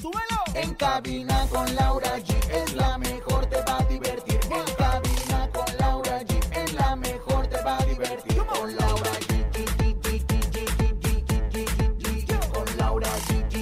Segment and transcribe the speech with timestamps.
[0.00, 0.42] ¡Súbelo!
[0.54, 4.38] En cabina con Laura G es la mejor, te va a divertir.
[4.44, 8.36] En cabina con Laura G es la mejor, te va a divertir.
[8.36, 9.42] Con Laura G.
[12.52, 13.56] Con Laura G.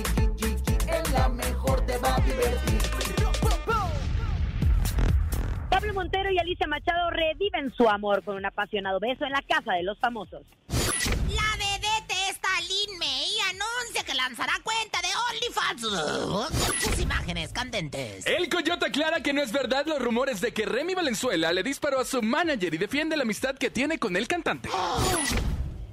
[0.89, 2.83] Es la mejor, te va a divertir.
[5.71, 9.73] Pablo Montero y Alicia Machado reviven su amor con un apasionado beso en la casa
[9.73, 10.43] de los famosos.
[10.69, 18.27] La vedette esta Lin May anuncia que lanzará cuenta de OnlyFans imágenes candentes.
[18.27, 22.01] El Coyote aclara que no es verdad los rumores de que Remy Valenzuela le disparó
[22.01, 24.69] a su manager y defiende la amistad que tiene con el cantante.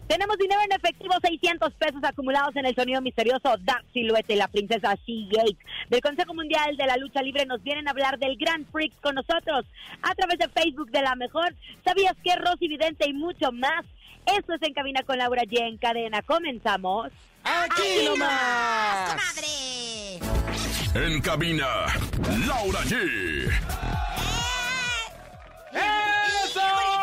[0.08, 4.48] Tenemos dinero en efectivo, 600 pesos acumulados en el sonido misterioso Dark Silhouette y la
[4.48, 5.58] princesa She Yates.
[5.90, 9.16] Del Consejo Mundial de la Lucha Libre nos vienen a hablar del Grand Prix con
[9.16, 9.66] nosotros
[10.02, 11.54] a través de Facebook de La Mejor.
[11.84, 13.84] ¿Sabías que Rosy Vidente y mucho más?
[14.26, 15.60] Eso es En Cabina con Laura G.
[15.60, 16.22] En cadena.
[16.22, 17.12] Comenzamos.
[17.44, 19.10] ¡Aquí nomás!
[19.10, 19.48] ¡Comadre!
[20.96, 21.68] En cabina,
[22.46, 23.50] Laura G.
[25.72, 26.97] ¡Eso!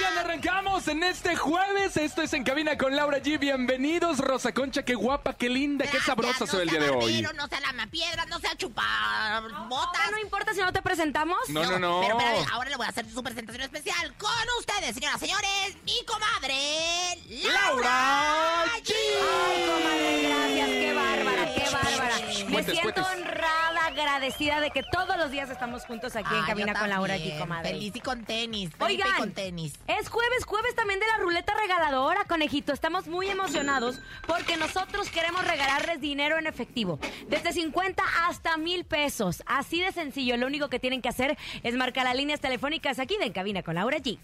[0.00, 1.94] Oigan, arrancamos en este jueves.
[1.98, 3.38] Esto es En Cabina con Laura G.
[3.38, 4.82] Bienvenidos, Rosa Concha.
[4.82, 7.12] Qué guapa, qué linda, qué Gracias, sabrosa no soy el sea día de hoy.
[7.22, 10.10] barbero, No sea lamapiedra, no sea chupar botas.
[10.10, 11.36] No importa si no te presentamos.
[11.50, 12.00] No, no, no.
[12.00, 16.02] Pero espérame, ahora le voy a hacer su presentación especial con ustedes, señoras, señores, mi
[16.06, 17.18] comadre
[17.52, 18.94] ¡Laura G!
[18.94, 20.68] Ay, comadre, gracias.
[20.70, 21.69] Qué bárbara, qué
[22.00, 22.26] bárbara.
[22.48, 26.88] Me siento honrada, agradecida de que todos los días estamos juntos aquí en Cabina con
[26.88, 27.16] Laura.
[27.16, 27.70] G, comadre.
[27.70, 28.70] Feliz y con tenis.
[28.78, 29.74] Oigan, y con tenis.
[29.86, 32.72] es jueves, jueves también de la ruleta regaladora, conejito.
[32.72, 36.98] Estamos muy emocionados porque nosotros queremos regalarles dinero en efectivo.
[37.28, 39.42] Desde 50 hasta mil pesos.
[39.46, 40.36] Así de sencillo.
[40.36, 43.62] Lo único que tienen que hacer es marcar las líneas telefónicas aquí de En Cabina
[43.62, 44.18] con Laura G.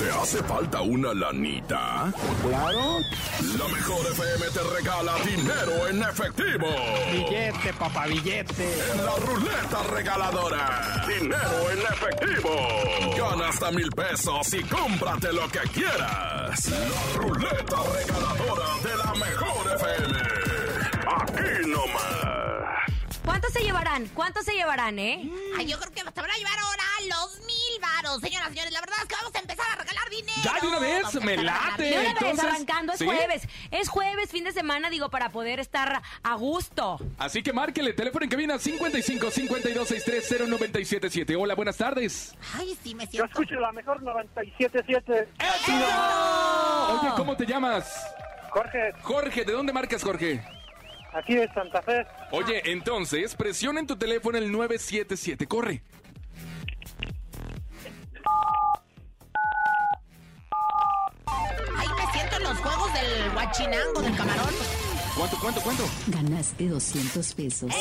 [0.00, 2.10] ¿Te hace falta una lanita?
[2.40, 3.00] Claro.
[3.58, 6.68] La mejor FM te regala dinero en efectivo.
[7.12, 8.92] Billete, papá, billete.
[8.92, 11.04] En la ruleta regaladora.
[11.06, 12.50] Dinero en efectivo.
[13.14, 16.70] Gana hasta mil pesos y cómprate lo que quieras.
[16.70, 20.18] La ruleta regaladora de la mejor FM.
[21.14, 23.20] Aquí nomás.
[23.22, 24.06] ¿Cuántos se llevarán?
[24.14, 25.30] ¿Cuántos se llevarán, eh?
[25.58, 28.20] Ay, yo creo que se van a llevar ahora los mil varos.
[28.20, 30.40] Señoras, señores, la verdad es que vamos a empezar a regalar dinero.
[30.44, 31.82] Ya, de una vez, Vamos me late.
[31.82, 33.04] De una vez arrancando, es ¿sí?
[33.06, 33.48] jueves.
[33.70, 36.98] Es jueves, fin de semana, digo, para poder estar a gusto.
[37.18, 41.36] Así que márquele, teléfono en cabina 55 52 63 0977.
[41.36, 42.34] Hola, buenas tardes.
[42.54, 43.26] Ay, sí, me Yo siento.
[43.40, 45.26] escucho la mejor 97.7.
[46.90, 47.90] Oye, ¿cómo te llamas?
[48.50, 50.42] Jorge, Jorge, ¿de dónde marcas, Jorge?
[51.12, 52.06] aquí de Santa Fe.
[52.30, 55.46] Oye, entonces, presiona en tu teléfono el 977.
[55.46, 55.82] Corre.
[62.50, 64.54] Los juegos del guachinango, del camarón.
[65.16, 65.84] ¿Cuánto, cuánto, cuánto?
[66.08, 67.72] Ganaste 200 pesos.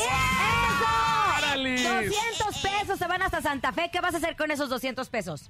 [1.38, 1.82] ¡Órale!
[1.82, 3.90] 200 pesos se van hasta Santa Fe.
[3.92, 5.50] ¿Qué vas a hacer con esos 200 pesos?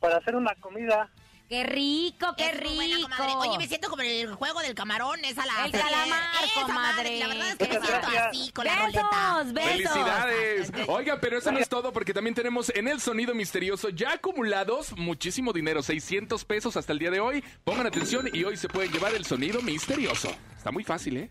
[0.00, 1.08] Para hacer una comida.
[1.50, 3.38] ¡Qué rico, qué Es muy buena, rico!
[3.40, 7.18] Oye, me siento como en el juego del camarón, esa la El calamar, Esa comadre.
[7.18, 9.42] La verdad es que me siento así con la roleta.
[9.42, 9.92] ¡Besos, besos!
[9.92, 10.72] ¡Felicidades!
[10.86, 14.96] Oiga, pero eso no es todo porque también tenemos en el sonido misterioso ya acumulados
[14.96, 17.42] muchísimo dinero, 600 pesos hasta el día de hoy.
[17.64, 20.32] Pongan atención y hoy se pueden llevar el sonido misterioso.
[20.56, 21.30] Está muy fácil, ¿eh?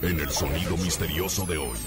[0.00, 1.78] En el sonido misterioso de hoy.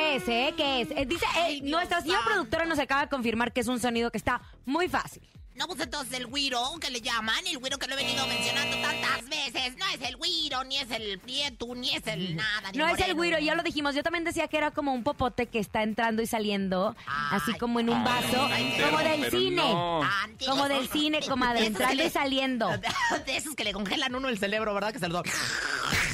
[0.00, 0.54] ¿Qué es, eh?
[0.56, 0.90] ¿Qué es?
[0.92, 4.16] Eh, dice, eh, nuestra señora productora nos acaba de confirmar que es un sonido que
[4.16, 5.22] está muy fácil.
[5.56, 8.76] No, pues entonces el güiro que le llaman, el güiro que lo he venido mencionando
[8.80, 12.78] tantas veces, no es el güiro, ni es el prieto, ni es el nada, ni
[12.78, 13.94] No es el güiro, ya lo dijimos.
[13.94, 17.52] Yo también decía que era como un popote que está entrando y saliendo, Ay, así
[17.58, 19.56] como en un vaso, ay, como pero- del pero cine.
[19.56, 20.00] no.
[20.46, 22.68] Como del cine, comadre, De esos que entrando y saliendo.
[23.26, 24.92] De esos que le congelan uno el cerebro, ¿verdad?
[24.92, 25.22] Que se lo...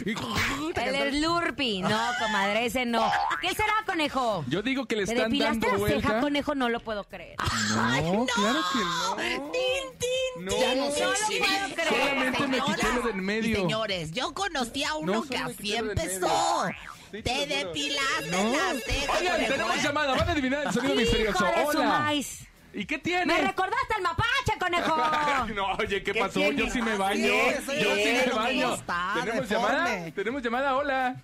[0.06, 1.80] El Slurpee.
[1.82, 3.10] No, comadre, ese no.
[3.40, 4.44] ¿Qué será, conejo?
[4.48, 6.54] Yo digo que le ¿Te están depilaste dando la ceja, conejo?
[6.54, 7.36] No lo puedo creer.
[7.76, 9.16] No, claro que no.
[9.28, 10.44] ¡Tin, tin!
[10.44, 10.78] No, tin!
[10.78, 11.88] no lo puedo creer.
[11.88, 13.56] Solamente me Señoras quité lo del medio.
[13.56, 16.64] señores, yo conocí a uno No, que así del empezó.
[17.12, 17.66] Sí, Te te lo juro.
[17.72, 18.50] depilaste No.
[18.52, 19.20] las cejas.
[19.20, 19.80] Oigan, tenemos ¿eh?
[19.82, 20.14] llamada.
[20.16, 21.44] Van a adivinar el sonido Hijo misterioso.
[21.44, 21.88] de su Hola.
[22.00, 22.46] maíz.
[22.74, 23.40] ¿Y qué Me tiene?
[23.40, 24.96] recordaste al mapache, conejo.
[25.54, 26.40] no, oye, ¿qué, ¿Qué pasó?
[26.40, 26.56] tiene?
[26.58, 27.22] Yo sí me baño.
[27.26, 28.74] Sí, sí, Yo sí sí, me ¿cómo baño.
[28.74, 29.10] está?
[29.20, 29.76] ¿Tenemos Deforme.
[29.78, 30.10] llamada?
[30.12, 30.76] ¿Tenemos llamada?
[30.76, 31.16] Hola.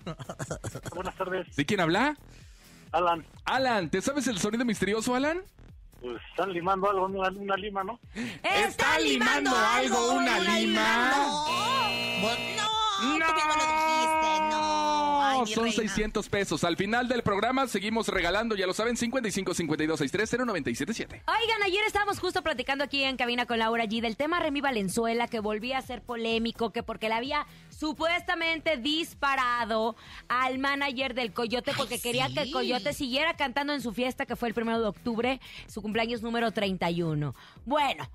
[0.95, 2.15] Buenas tardes, ¿Sí quién habla?
[2.91, 3.25] Alan.
[3.45, 5.41] Alan, ¿te sabes el sonido misterioso, Alan?
[6.03, 7.97] Pues están limando algo, una, una lima, ¿no?
[8.43, 11.13] ¿Está limando algo una lima?
[11.15, 11.45] No,
[12.21, 12.37] Pues
[13.03, 15.21] no, tú mismo lo dijiste, no.
[15.23, 15.77] Ay, son reina.
[15.77, 16.63] 600 pesos.
[16.63, 21.23] Al final del programa seguimos regalando, ya lo saben, 55 52 63 0977.
[21.27, 25.27] Oigan, ayer estábamos justo platicando aquí en cabina con Laura G del tema Remy Valenzuela,
[25.27, 29.95] que volvía a ser polémico, que porque le había supuestamente disparado
[30.27, 34.25] al manager del Coyote porque Ay, quería que el Coyote siguiera cantando en su fiesta,
[34.25, 37.35] que fue el primero de octubre, su cumpleaños número 31.
[37.65, 38.09] Bueno,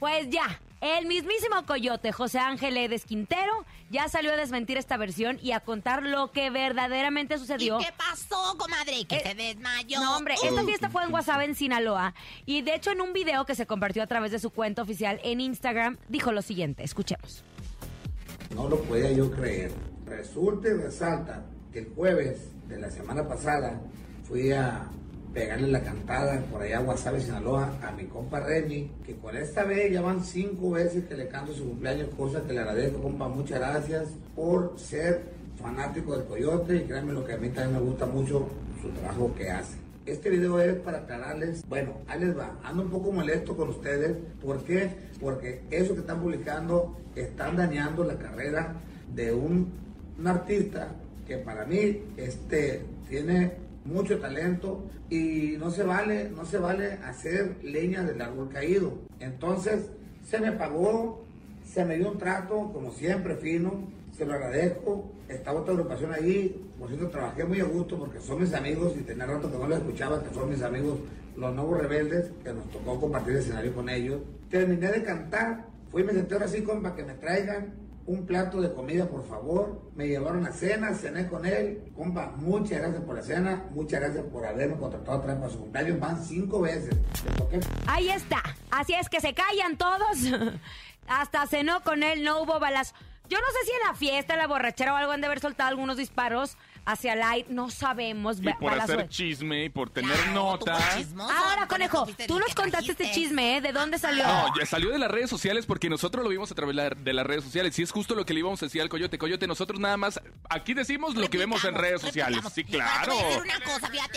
[0.00, 5.38] pues ya, el mismísimo Coyote, José Ángel Edes Quintero, ya salió a desmentir esta versión
[5.42, 7.78] y a contar lo que verdaderamente ¿Y sucedió.
[7.78, 9.04] qué pasó, comadre?
[9.06, 10.00] Que Eh, se desmayó.
[10.00, 10.46] No, hombre, Uh.
[10.46, 12.14] esta fiesta fue en Guasave, en Sinaloa.
[12.46, 15.20] Y de hecho, en un video que se compartió a través de su cuenta oficial
[15.22, 16.82] en Instagram, dijo lo siguiente.
[16.82, 17.44] Escuchemos.
[18.54, 19.70] No lo podía yo creer.
[20.06, 23.80] Resulta y resalta que el jueves de la semana pasada
[24.26, 24.88] fui a
[25.32, 29.64] pegarle la cantada por allá a Guasave, Sinaloa, a mi compa Remy, que con esta
[29.64, 33.28] vez ya van cinco veces que le canto su cumpleaños, cosa que le agradezco, compa.
[33.28, 35.22] Muchas gracias por ser
[35.60, 38.48] fanático del Coyote y créanme lo que a mí también me gusta mucho
[38.80, 39.76] su trabajo que hace.
[40.06, 44.16] Este video es para aclararles, bueno, ahí les va, ando un poco molesto con ustedes,
[44.42, 44.90] ¿por qué?
[45.20, 48.74] Porque eso que están publicando están dañando la carrera
[49.14, 49.68] de un,
[50.18, 50.88] un artista
[51.26, 53.52] que para mí este, tiene
[53.84, 58.98] mucho talento y no se vale, no se vale hacer leña del árbol caído.
[59.18, 59.90] Entonces,
[60.24, 61.24] se me pagó,
[61.64, 65.10] se me dio un trato, como siempre, fino, se lo agradezco.
[65.28, 69.02] Estaba otra agrupación ahí, por cierto, trabajé muy a gusto porque son mis amigos y
[69.02, 70.98] tenía rato que no los escuchaba, que son mis amigos,
[71.36, 74.20] los nuevos rebeldes, que nos tocó compartir escenario con ellos.
[74.50, 77.72] Terminé de cantar, fui y me senté ahora sí, compa, que me traigan
[78.10, 79.92] un plato de comida, por favor.
[79.94, 81.92] Me llevaron a cena, cené con él.
[81.94, 85.60] Compa, muchas gracias por la cena, muchas gracias por haberme contratado otra vez para su
[85.60, 86.00] cumpleaños.
[86.00, 86.96] Van cinco veces.
[87.86, 88.42] Ahí está.
[88.72, 90.18] Así es que se callan todos.
[91.06, 92.94] Hasta cenó con él, no hubo balas.
[93.28, 95.38] Yo no sé si en la fiesta, en la borrachera o algo han de haber
[95.38, 97.46] soltado algunos disparos hacia el aire.
[97.50, 98.38] No sabemos.
[98.40, 100.72] Y por hacer chisme y por tener Claro, tú nota.
[100.78, 103.60] por chismoso, Ahora, conejo, fuiste tú nos contaste este chisme, ¿eh?
[103.60, 104.24] ¿De dónde salió?
[104.26, 106.90] No, ya salió de las redes sociales porque nosotros lo vimos a través de la-
[106.90, 107.78] de las redes sociales.
[107.78, 109.18] Y es justo lo que le íbamos a decir al Coyote.
[109.18, 112.40] Coyote, nosotros nada más aquí decimos lo que vemos en redes sociales.
[112.54, 113.12] Sí, claro.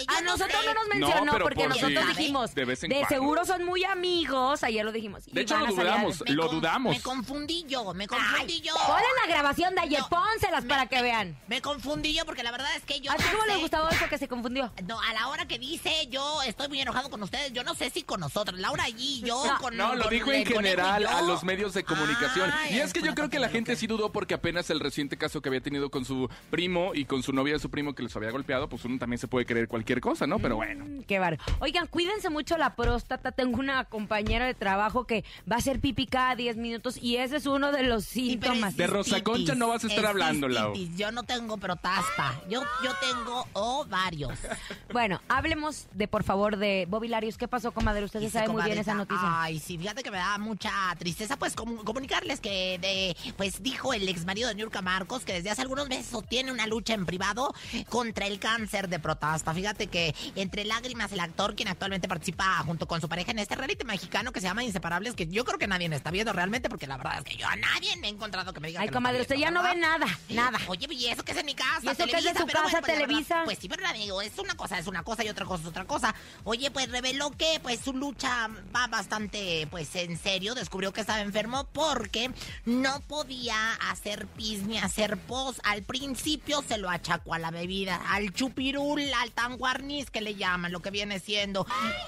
[0.08, 3.10] a nosotros no nos mencionó porque por nosotros dijimos, de vez en de cuando.
[3.16, 5.26] seguro son muy amigos, ayer lo dijimos.
[5.26, 6.24] De hecho, lo dudamos.
[6.28, 6.96] me lo dudamos.
[6.96, 8.74] Me confundí yo, me confundí yo.
[8.88, 11.38] Ponle la grabación de ayer, pónselas para que vean.
[11.48, 13.60] Me confundí yo porque la verdad es que yo ¿A ti no cómo le sé-
[13.60, 14.72] gustaba eso que se confundió?
[14.88, 17.52] No, a la hora que dice, yo estoy muy enojado con ustedes.
[17.54, 20.30] Yo no sé si con nosotros, Laura allí, yo No, con No, lo con dijo
[20.32, 22.52] el en general a los medios de comunicación.
[22.54, 24.80] Ay, y es que yo creo que la gente lo sí dudó porque apenas el
[24.80, 27.94] reciente caso que había tenido con su primo y con su novia de su primo
[27.96, 30.40] que les había golpeado, pues uno también se puede creer cualquier cosa, ¿no?
[30.40, 30.86] Pero bueno.
[30.86, 31.38] Mm, Qué bar.
[31.60, 33.32] Oigan, cuídense mucho la próstata.
[33.32, 37.38] Tengo una compañera de trabajo que va a hacer pipí cada 10 minutos y ese
[37.38, 38.76] es uno de los síntomas.
[38.78, 40.74] De Rosa Concha no vas a estar es hablando, Lau.
[40.96, 42.40] Yo no tengo protasta.
[42.50, 44.38] Yo, yo tengo ovarios.
[44.92, 47.38] Bueno, hablemos de, por favor, de Bobby Larios.
[47.38, 48.04] ¿Qué pasó, comadre?
[48.04, 49.42] Usted Dice, sabe muy bien esa noticia.
[49.42, 53.94] Ay, sí, fíjate que me da mucha tristeza, pues, comu- comunicarles que, de, pues, dijo
[53.94, 57.06] el ex marido de Niurka Marcos que desde hace algunos meses sostiene una lucha en
[57.06, 57.54] privado
[57.90, 59.54] contra el cáncer de próstata.
[59.54, 63.56] Fíjate que entre lágrimas el actor, quien actualmente participa junto con su pareja en este
[63.56, 66.70] reality mexicano que se llama Inseparables, que yo creo que nadie me está viendo realmente,
[66.70, 68.88] porque la verdad es que yo a nadie me he encontrado que me diga Ay,
[68.88, 70.60] que comadre, usted ya no ve nada, nada.
[70.68, 72.60] Oye, y eso que es en mi casa, ¿Y eso que es de Su casa,
[72.64, 73.42] bueno, pues, verdad, Televisa?
[73.46, 75.70] pues sí, pero la digo, es una cosa, es una cosa y otra cosa es
[75.70, 76.14] otra cosa.
[76.44, 80.56] Oye, pues reveló que pues su lucha va bastante pues en serio.
[80.56, 82.32] Descubrió que estaba enfermo porque
[82.66, 85.60] no podía hacer pis ni hacer pos.
[85.64, 90.72] Al principio se lo achacó a la bebida, al chupirul, al tanguarniz que le llaman,
[90.72, 91.66] lo que viene siendo.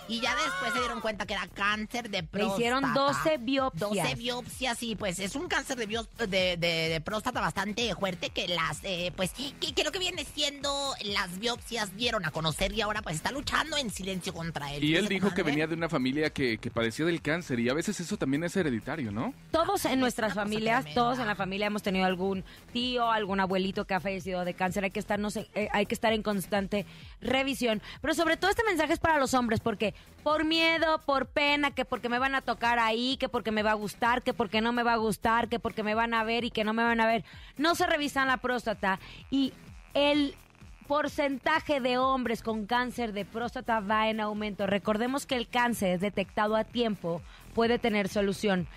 [0.07, 2.55] Y ya después se dieron cuenta que era cáncer de Le próstata.
[2.57, 3.89] hicieron 12 biopsias.
[3.89, 5.85] 12 biopsias y pues es un cáncer de,
[6.27, 10.93] de- de próstata bastante fuerte que las, eh, pues, que, que lo que viene siendo
[11.03, 14.83] las biopsias dieron a conocer y ahora pues está luchando en silencio contra él.
[14.83, 15.51] Y él dijo que comadre.
[15.51, 18.55] venía de una familia que, que padecía del cáncer y a veces eso también es
[18.55, 19.33] hereditario, ¿no?
[19.51, 21.01] Todos en nuestras familias, tremenda.
[21.01, 24.83] todos en la familia hemos tenido algún tío, algún abuelito que ha fallecido de cáncer.
[24.85, 26.85] Hay que estarnos, en- eh, hay que estar en constante
[27.21, 27.81] revisión.
[28.01, 29.93] Pero sobre todo este mensaje es para los hombres, porque
[30.23, 33.71] por miedo, por pena, que porque me van a tocar ahí, que porque me va
[33.71, 36.43] a gustar, que porque no me va a gustar, que porque me van a ver
[36.43, 37.23] y que no me van a ver,
[37.57, 38.99] no se revisan la próstata
[39.31, 39.53] y
[39.95, 40.35] el
[40.87, 44.67] porcentaje de hombres con cáncer de próstata va en aumento.
[44.67, 47.21] Recordemos que el cáncer detectado a tiempo
[47.55, 48.67] puede tener solución.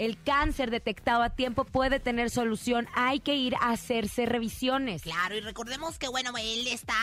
[0.00, 2.88] El cáncer detectado a tiempo puede tener solución.
[2.94, 5.02] Hay que ir a hacerse revisiones.
[5.02, 6.94] Claro, y recordemos que, bueno, él está,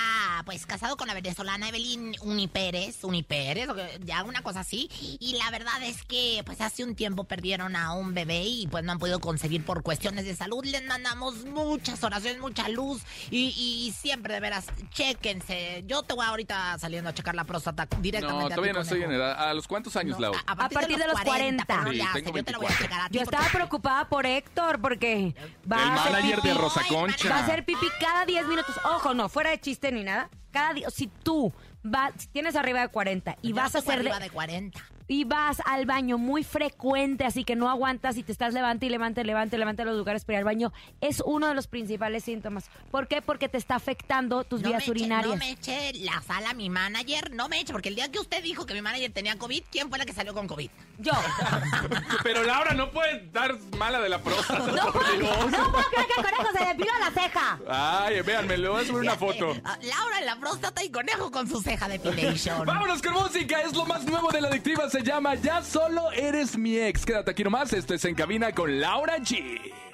[0.46, 3.70] pues, casado con la venezolana Evelyn Unipérez, Unipérez,
[4.04, 4.89] ya una cosa así.
[5.20, 8.84] Y la verdad es que, pues, hace un tiempo perdieron a un bebé y, pues,
[8.84, 10.66] no han podido concebir por cuestiones de salud.
[10.66, 15.84] Les mandamos muchas oraciones, mucha luz y, y siempre, de veras, chéquense.
[15.86, 18.82] Yo te voy ahorita saliendo a checar la próstata directamente No, a ti, todavía no
[18.82, 19.50] estoy en edad.
[19.50, 20.34] ¿A los cuántos años, Lau?
[20.34, 21.63] A, a partir, de, los 40.
[21.63, 22.87] pero Sí, ya tengo yo te lo voy a 24.
[22.88, 25.36] Checar a ti Yo estaba porque- preocupada por Héctor porque
[25.72, 26.48] va El a hacer manager pipí.
[26.48, 27.29] de Rosa Ay, Concha.
[27.29, 28.75] Va a hacer pipí cada 10 minutos.
[28.86, 30.29] Ojo, no, fuera de chiste ni nada.
[30.51, 31.53] Cada día, si tú
[31.84, 34.79] vas, si tienes arriba de 40 y Yo vas a hacer de, arriba de 40.
[35.08, 38.90] Y vas al baño muy frecuente, así que no aguantas y te estás levante y
[38.90, 42.70] levante, levante, levante los lugares para ir al baño, es uno de los principales síntomas.
[42.92, 43.22] ¿Por qué?
[43.22, 45.30] Porque te está afectando tus No vías me eche- urinarias.
[45.34, 48.20] no me eche la sala a mi manager, no me eche, porque el día que
[48.20, 50.70] usted dijo que mi manager tenía COVID, ¿quién fue la que salió con COVID?
[51.00, 51.12] Yo.
[52.24, 54.58] Pero Laura no puede dar mala de la próstata.
[54.78, 57.60] No puedo, no puedo creer que el conejo se depiló la ceja.
[57.70, 59.56] Ay, véanme, le voy a subir una foto.
[59.64, 62.66] Ah, Laura en la próstata y conejo con su ceja depilation.
[62.66, 66.58] Vámonos con música, es lo más nuevo de la adictiva, se llama Ya solo eres
[66.58, 67.06] mi ex.
[67.06, 69.87] Quédate aquí nomás, esto es En Cabina con Laura G.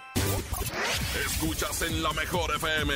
[1.26, 2.94] Escuchas en la mejor FM.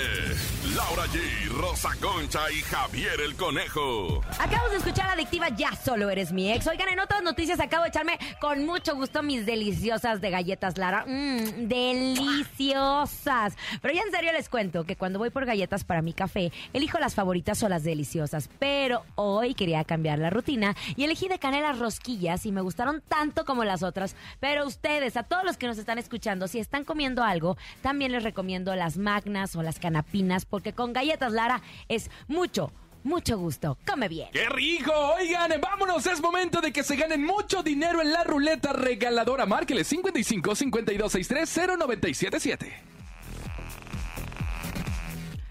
[0.76, 4.22] Laura G, Rosa Concha y Javier el Conejo.
[4.40, 6.66] Acabamos de escuchar la adictiva Ya solo eres mi ex.
[6.68, 11.06] Oigan, en otras noticias acabo de echarme con mucho gusto mis deliciosas de galletas Lara.
[11.08, 13.56] Mmm, deliciosas.
[13.82, 17.00] Pero ya en serio les cuento que cuando voy por galletas para mi café, elijo
[17.00, 18.50] las favoritas o las deliciosas.
[18.60, 23.46] Pero hoy quería cambiar la rutina y elegí de canela rosquillas y me gustaron tanto
[23.46, 24.16] como las otras.
[24.40, 28.24] Pero ustedes, a todos los que nos están escuchando, si están comiendo algo, también les
[28.24, 32.72] recomiendo las magnas o las canapinas porque con galletas Lara es mucho,
[33.04, 33.78] mucho gusto.
[33.88, 34.30] Come bien.
[34.32, 34.92] ¡Qué rico!
[35.18, 39.46] Oigan, vámonos, es momento de que se ganen mucho dinero en la ruleta regaladora.
[39.46, 42.84] Márquele 55 52 63 0977.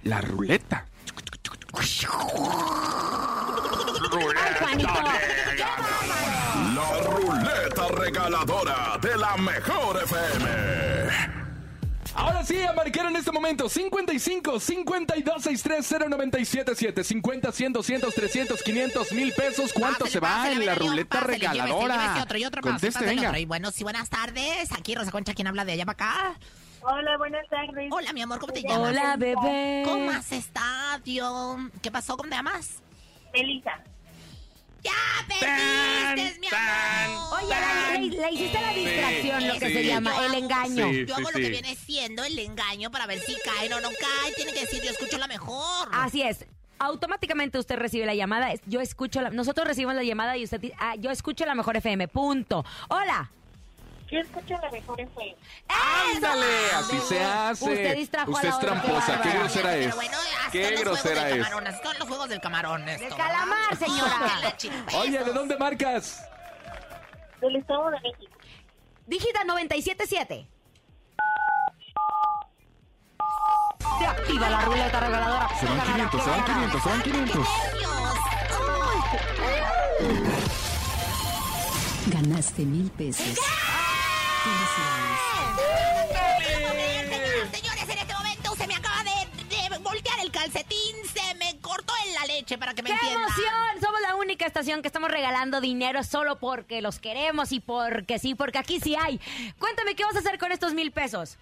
[0.05, 0.87] La ruleta.
[1.75, 1.87] ¡Ay!
[6.75, 11.46] La ruleta regaladora de la mejor FM.
[12.17, 18.63] Ahora sí, a marcar en este momento 55 52 63 0977 50 100 200 300
[18.63, 19.73] 500 mil pesos.
[19.75, 21.97] ¿Cuánto Pásele, se va pásele, en la ruleta llévese, regaladora?
[22.03, 23.29] llévese otro y otro Conteste, venga.
[23.29, 23.39] otro.
[23.41, 24.73] Y bueno, sí, buenas tardes.
[24.73, 26.39] Aquí Rosa Concha, ¿quién habla de allá para acá?
[26.81, 27.89] Hola, buenas tardes.
[27.93, 28.91] Hola, mi amor, ¿cómo te llamas?
[28.91, 29.83] Hola, bebé.
[29.85, 31.59] ¿Cómo has estado?
[31.83, 32.17] ¿Qué pasó?
[32.17, 32.81] ¿Cómo te llamas?
[33.35, 33.73] Elisa.
[34.83, 34.93] ¡Ya
[35.29, 37.39] perdiste, mi amor!
[37.43, 39.73] Oye, la- le, le hiciste la distracción, lo que sí.
[39.75, 40.91] se llama Yo el hago- engaño.
[40.91, 41.07] Sí.
[41.07, 44.33] Yo hago lo que viene siendo el engaño para ver si cae o no cae.
[44.35, 45.89] Tiene que decir, yo escucho la mejor.
[45.93, 46.45] Así es.
[46.79, 48.53] Automáticamente usted recibe la llamada.
[48.53, 51.55] Es- Yo escucho la, nosotros recibimos la llamada y usted dice, ah, yo escucho la
[51.55, 52.07] mejor FM.
[52.09, 52.65] Punto.
[52.89, 53.31] Hola.
[54.11, 55.37] Yo escucho la mejor FM.
[55.69, 56.47] ¡Ándale!
[56.77, 57.65] Así se hace.
[57.65, 59.21] Usted distrajo a Usted la es otra, tramposa.
[59.23, 59.95] qué grosera es.
[59.97, 60.17] bueno,
[60.53, 61.47] Qué grosera es.
[61.49, 61.65] son
[61.99, 62.89] los juegos del camarón.
[62.89, 63.27] esto, Del ¿verdad?
[63.27, 64.55] calamar, señora.
[65.01, 66.25] Oye, ¿de dónde marcas?
[67.41, 68.33] Del Estado de México.
[69.07, 70.49] Dígita 977.
[73.99, 75.49] Se activa la ruleta regaladora.
[75.59, 77.49] Se van 500, se van 500, se van 500.
[82.07, 83.39] Ganaste mil pesos.
[84.47, 85.19] Felicidades.
[87.53, 89.11] Señores, en este momento se me acaba de,
[89.57, 93.23] de voltear el calcetín, se me cortó en la leche para que me ¡Qué entiendan.
[93.25, 93.81] emoción!
[93.83, 98.35] Somos la única estación que estamos regalando dinero solo porque los queremos y porque sí,
[98.35, 99.19] porque aquí sí hay.
[99.59, 101.37] Cuéntame, ¿qué vas a hacer con estos mil pesos?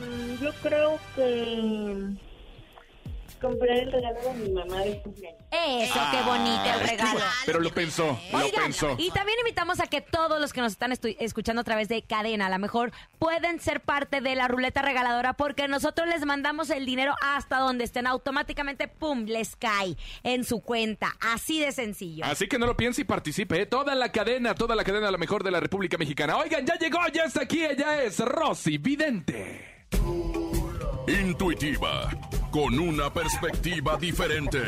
[0.00, 1.96] Mm, Yo creo que
[3.40, 5.40] compré el regalo de mi mamá de cumpleaños.
[5.50, 7.20] Eso, qué bonito el regalo.
[7.46, 8.94] Pero lo pensó, lo Oigan, pensó.
[8.98, 12.02] y también invitamos a que todos los que nos están estu- escuchando a través de
[12.02, 16.70] cadena, a lo mejor pueden ser parte de la ruleta regaladora porque nosotros les mandamos
[16.70, 21.16] el dinero hasta donde estén automáticamente, ¡pum!, les cae en su cuenta.
[21.20, 22.24] Así de sencillo.
[22.24, 23.62] Así que no lo piense y participe.
[23.62, 23.66] ¿eh?
[23.66, 26.36] Toda la cadena, toda la cadena, la mejor de la República Mexicana.
[26.36, 27.64] Oigan, ya llegó, ya está aquí.
[27.64, 29.86] Ella es Rosy Vidente.
[31.06, 32.10] Intuitiva,
[32.50, 34.62] con una perspectiva diferente.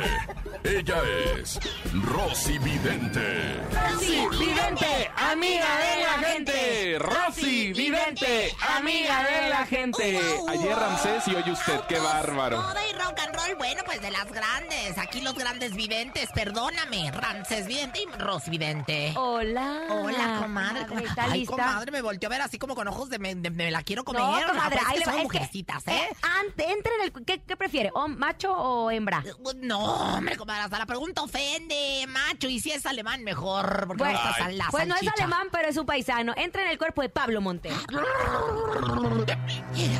[0.64, 1.02] Ella
[1.36, 1.60] es
[1.92, 3.60] Rosy Vidente.
[3.70, 6.98] Rosy Vidente, amiga de la gente.
[6.98, 10.20] Rosy Vidente, amiga de la gente.
[10.48, 12.56] Ayer Ramsés y hoy usted, qué bárbaro.
[12.60, 14.98] Toda y rock and roll, bueno, pues de las grandes.
[14.98, 17.10] Aquí los grandes videntes, perdóname.
[17.12, 19.12] Ramses Vidente y Ros Vidente.
[19.16, 19.82] Hola.
[19.90, 20.86] Hola, comadre.
[20.86, 21.01] comadre.
[21.12, 21.52] ¿Está Ay, lista?
[21.56, 24.04] comadre, me volteó a ver así como con ojos de me, de- me la quiero
[24.04, 24.22] comer.
[24.22, 26.08] No, comadre, pues es ahí que son que- mujercitas, ¿eh?
[26.40, 27.12] Ante, entre en el...
[27.24, 27.90] ¿Qué, qué prefiere?
[27.94, 29.22] ¿O macho o hembra?
[29.56, 32.48] No, hombre, comadre, hasta la pregunta ofende, macho.
[32.48, 35.76] Y si es alemán, mejor, porque Bueno, no la pues no es alemán, pero es
[35.76, 36.32] un paisano.
[36.36, 37.76] Entra en el cuerpo de Pablo Montero.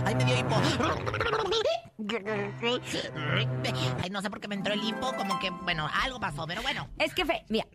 [0.07, 0.57] Ay, me dio hipo.
[4.03, 6.63] Ay, no sé por qué me entró el hipo, como que, bueno, algo pasó, pero
[6.63, 6.89] bueno.
[6.99, 7.67] Es que, fe, mira,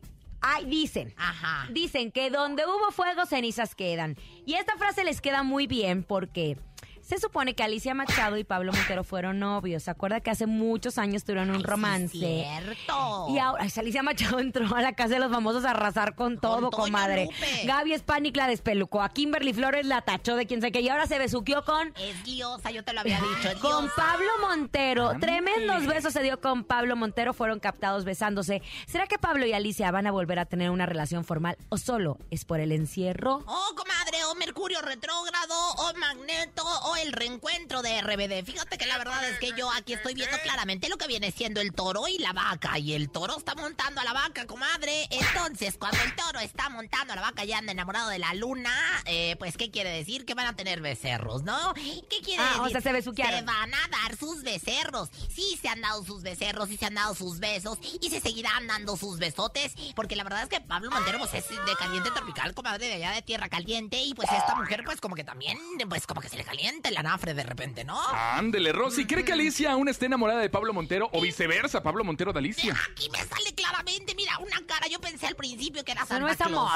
[0.41, 1.13] ay, dicen.
[1.17, 1.67] Ajá.
[1.71, 4.15] Dicen que donde hubo fuego, cenizas quedan.
[4.45, 6.57] Y esta frase les queda muy bien porque
[7.07, 9.83] se supone que Alicia Machado y Pablo Montero fueron novios.
[9.83, 12.17] ¿Se acuerda que hace muchos años tuvieron un romance?
[12.17, 13.27] Cierto.
[13.29, 16.37] Y ahora, ay, Alicia Machado entró a la casa de los famosos a arrasar con
[16.39, 17.25] todo, Toño comadre.
[17.27, 17.61] Lupe.
[17.65, 21.07] Gaby Spanik la despelucó, a Kimberly Flores la tachó de quien sé que y ahora
[21.07, 23.49] se besuqueó con Es liosa, yo te lo había dicho.
[23.51, 23.89] es con.
[23.95, 25.11] Pablo Montero.
[25.19, 28.61] Tremendos besos se dio con Pablo Montero, fueron captados besándose.
[28.85, 32.17] ¿Será que Pablo y Alicia van a volver a tener una relación formal o solo
[32.31, 33.43] es por el encierro?
[33.47, 38.45] Oh, comadre, o Mercurio retrógrado, o Magneto, o el reencuentro de RBD.
[38.45, 41.61] Fíjate que la verdad es que yo aquí estoy viendo claramente lo que viene siendo
[41.61, 42.77] el toro y la vaca.
[42.79, 45.07] Y el toro está montando a la vaca, comadre.
[45.11, 48.73] Entonces, cuando el toro está montando a la vaca y anda enamorado de la luna,
[49.05, 50.25] eh, pues, ¿qué quiere decir?
[50.25, 51.73] Que van a tener becerros, ¿no?
[51.73, 52.61] ¿Qué quiere Ah, decir?
[52.61, 53.39] o sea, se besuquearon.
[53.39, 55.09] Se van a dar sus becerros.
[55.33, 58.67] Sí se han dado sus becerros, sí se han dado sus besos, y se seguirán
[58.67, 62.53] dando sus besotes, porque la verdad es que Pablo Montero, pues, es de caliente tropical,
[62.53, 65.57] comadre, de allá de tierra caliente, y pues esta mujer, pues, como que también,
[65.89, 67.99] pues, como que se le calienta el anafre de repente, ¿no?
[68.09, 69.05] Ándele, Rosy.
[69.05, 72.75] ¿Cree que Alicia aún esté enamorada de Pablo Montero o viceversa, Pablo Montero de Alicia?
[72.91, 74.87] Aquí me sale claramente, mira, una cara.
[74.87, 76.71] Yo pensé al principio que era Santa no es Claus.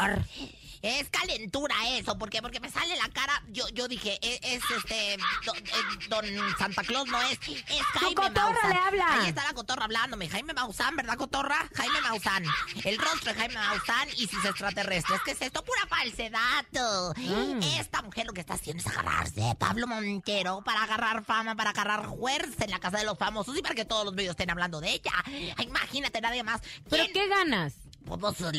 [0.81, 3.41] Es calentura eso, porque porque me sale la cara.
[3.49, 6.25] Yo yo dije, es, es, este do- eh, don,
[6.57, 8.69] Santa Claus no es, es Jaime cotorra Maussan.
[8.71, 9.13] le habla.
[9.21, 11.69] Ahí está la cotorra hablándome, Jaime Maussan, ¿verdad, cotorra?
[11.75, 12.43] Jaime Maussan.
[12.83, 15.21] El rostro de Jaime Maussan y sus extraterrestres.
[15.23, 15.63] ¿Qué es esto?
[15.63, 16.65] Pura falsedad.
[17.17, 17.61] Mm.
[17.79, 21.69] Esta mujer lo que está haciendo es agarrarse de Pablo Montero para agarrar fama, para
[21.71, 24.49] agarrar fuerza en la casa de los famosos y para que todos los medios estén
[24.49, 25.13] hablando de ella.
[25.59, 26.61] Imagínate nadie más.
[26.89, 27.73] ¿Pero ¿Quién- qué ganas?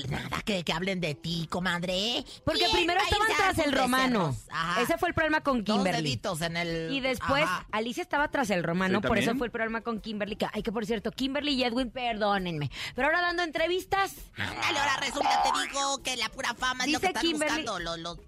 [0.09, 2.25] Nada, que, que hablen de ti, comadre.
[2.45, 4.37] Porque ¿Quién primero estaban tras el romano.
[4.81, 6.03] Ese fue el problema con Dos Kimberly.
[6.03, 6.93] deditos en el...
[6.93, 7.67] Y después Ajá.
[7.73, 10.37] Alicia estaba tras el romano, por eso fue el problema con Kimberly.
[10.37, 12.71] Que, ay, que por cierto, Kimberly y Edwin, perdónenme.
[12.95, 17.01] Pero ahora dando entrevistas, Ándale, ahora resulta, te digo, que la pura fama es lo
[17.01, 17.99] que Dice están Kimberly- buscando los...
[17.99, 18.19] los-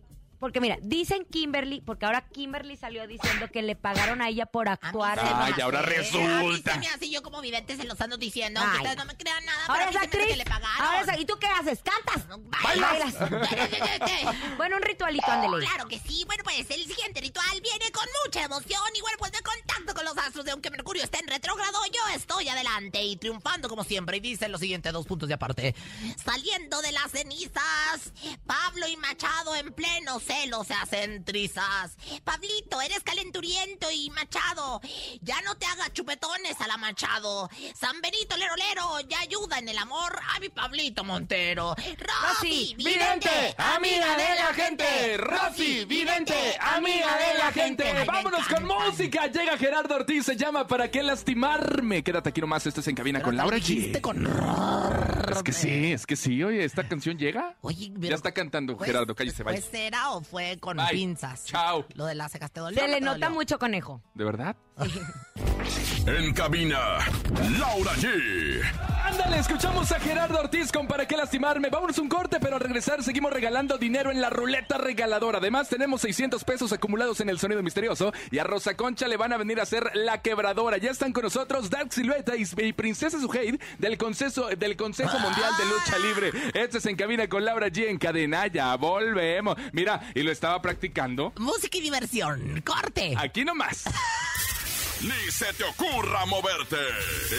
[0.44, 4.68] porque mira, dicen Kimberly, porque ahora Kimberly salió diciendo que le pagaron a ella por
[4.68, 5.18] a actuar.
[5.18, 6.74] Ay, hace- ahora A mí resulta.
[6.74, 8.76] se me hace yo como vidente se los ando diciendo, Ay.
[8.76, 10.26] ustedes no me crean nada, Ahora pero es a actriz.
[10.26, 10.86] que le pagaron.
[10.86, 11.80] Ahora es- ¿Y tú qué haces?
[11.82, 12.26] ¿Cantas?
[12.62, 13.14] ¿Bailas?
[14.58, 15.64] Bueno, un ritualito, ándele.
[15.66, 16.24] Claro que sí.
[16.26, 20.04] Bueno, pues el siguiente ritual viene con mucha emoción y bueno, pues de contacto con
[20.04, 24.18] los astros de aunque Mercurio esté en retrógrado, yo estoy adelante y triunfando como siempre.
[24.18, 25.74] Y dice lo siguiente, dos puntos de aparte.
[26.22, 28.12] Saliendo de las cenizas,
[28.46, 31.96] Pablo y Machado en pleno celo se hacen trizas.
[32.24, 34.80] Pablito, eres calenturiento y Machado,
[35.20, 37.48] ya no te hagas chupetones a la Machado.
[37.74, 41.74] San Benito Lero Lero, ya ayuda en el amor a mi Pablito Montero.
[41.98, 45.16] Rosy, Vidente, amiga de la gente.
[45.18, 47.84] Rosy, vidente, amiga de la gente.
[47.84, 49.26] Ay, Vámonos con música.
[49.26, 52.02] Llega Gerardo Ortiz, se llama ¿Para qué lastimarme?
[52.02, 54.00] Quédate aquí nomás, esto es En Cabina con Laura G.
[54.00, 54.24] Con
[55.32, 56.42] Es que sí, es que sí.
[56.42, 57.56] Oye, ¿esta canción llega?
[57.60, 59.58] Oye, Ya está cantando pues, Gerardo, cállese, vaya.
[59.60, 60.88] ¿Pues era o fue con Bye.
[60.90, 61.44] pinzas?
[61.46, 61.86] Chao.
[61.94, 62.80] Lo de las cejas te dolió.
[62.80, 63.30] Se le nota dolió?
[63.30, 64.02] mucho conejo.
[64.14, 64.56] ¿De verdad?
[66.06, 66.98] En cabina,
[67.58, 68.62] Laura G.
[69.04, 71.70] Ándale, escuchamos a Gerardo Ortiz con ¿Para qué lastimarme?
[71.70, 75.38] Vámonos un corte, pero al regresar seguimos regalando dinero en la ruleta regaladora.
[75.38, 79.32] Además, tenemos 600 pesos acumulados en el sonido misterioso y a Rosa Concha le van
[79.32, 80.76] a venir a hacer la quebradora.
[80.76, 85.52] Ya están con nosotros Dark Silueta y, y Princesa Suheid del Consejo, del Consejo Mundial
[85.56, 86.32] de Lucha Libre.
[86.52, 88.46] Este es En Cabina con Laura G en cadena.
[88.48, 89.56] Ya volvemos.
[89.72, 91.32] Mira, y lo estaba practicando.
[91.38, 92.62] Música y diversión.
[92.62, 93.14] ¡Corte!
[93.16, 93.84] Aquí nomás.
[95.04, 96.76] ni se te ocurra moverte.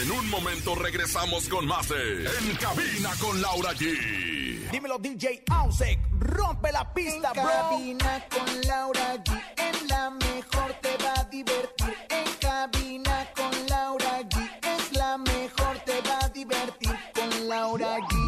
[0.02, 4.70] En un momento regresamos con más de En Cabina con Laura G.
[4.70, 7.98] Dímelo, DJ Ausek, rompe la pista, en.
[7.98, 11.94] Cabina con Laura G, en la mejor te va a divertir.
[12.08, 18.26] En cabina con Laura G, es la mejor te va a divertir con Laura G.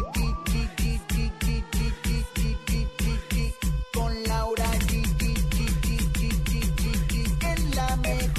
[3.93, 4.91] Con Laura G,
[7.41, 8.38] en la mejor.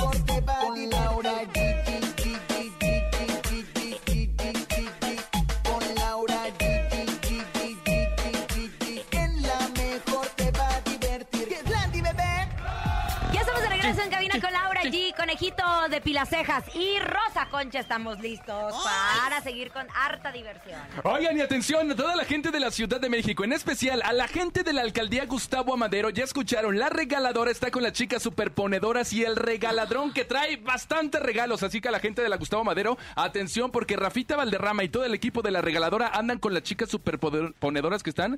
[16.20, 20.78] De Pilacejas y Rosa Concha estamos listos para seguir con harta diversión.
[21.04, 24.12] Oigan, y atención a toda la gente de la Ciudad de México, en especial a
[24.12, 26.10] la gente de la alcaldía Gustavo Amadero.
[26.10, 31.22] Ya escucharon, la regaladora está con las chicas superponedoras y el regaladrón que trae bastantes
[31.22, 31.62] regalos.
[31.62, 35.04] Así que a la gente de la Gustavo Amadero, atención, porque Rafita Valderrama y todo
[35.04, 38.36] el equipo de la regaladora andan con las chicas superponedoras que están.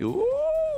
[0.00, 0.22] Uh,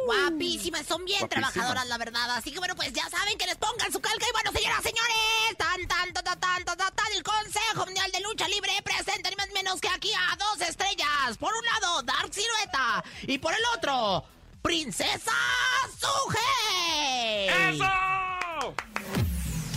[0.06, 2.30] Guapísimas, son bien trabajadoras, la verdad.
[2.30, 4.24] Así que bueno, pues ya saben que les pongan su calca.
[4.28, 8.20] Y bueno, señoras, señores, tan, tan, tan, tan, tan, tan, tan el Consejo Mundial de
[8.20, 11.36] Lucha Libre presenta ni más menos que aquí a dos estrellas.
[11.38, 13.04] Por un lado, Dark Silueta.
[13.22, 14.24] Y por el otro,
[14.62, 15.32] Princesa
[15.98, 17.70] Suje.
[17.70, 18.74] ¡Eso!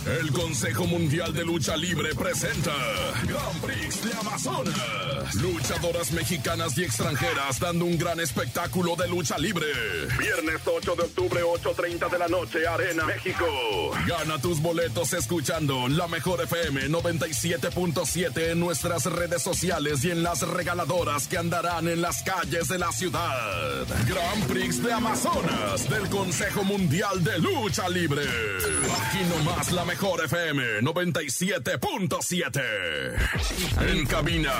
[0.06, 2.72] El Consejo Mundial de Lucha Libre presenta
[3.24, 5.34] Grand Prix de Amazonas.
[5.34, 9.66] Luchadoras mexicanas y extranjeras dando un gran espectáculo de lucha libre.
[10.18, 13.44] Viernes 8 de octubre, 8.30 de la noche, Arena, México.
[14.06, 20.40] Gana tus boletos escuchando la mejor FM 97.7 en nuestras redes sociales y en las
[20.48, 23.86] regaladoras que andarán en las calles de la ciudad.
[24.08, 28.22] Grand Prix de Amazonas del Consejo Mundial de Lucha Libre.
[28.22, 32.62] Aquí nomás la mejor FM 97.7.
[33.88, 34.52] En cabina,